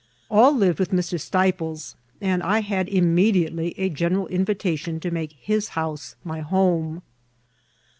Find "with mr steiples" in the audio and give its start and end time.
0.79-1.95